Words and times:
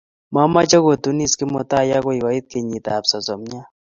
Momoche 0.33 0.77
kotunis 0.85 1.33
Kimutai 1.37 1.89
akoi 1.97 2.19
koit 2.23 2.45
kenyit 2.51 2.85
ab 2.95 3.03
sosomiat 3.11 3.67